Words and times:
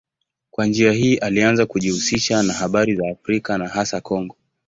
Kwa 0.51 0.65
njia 0.65 0.91
hii 0.91 1.17
alianza 1.17 1.65
kujihusisha 1.65 2.43
na 2.43 2.53
habari 2.53 2.95
za 2.95 3.09
Afrika 3.11 3.57
na 3.57 3.67
hasa 3.67 4.01
Kongo. 4.01 4.35